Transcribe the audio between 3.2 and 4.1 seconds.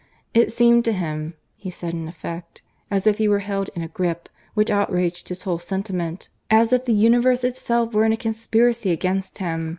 were held in a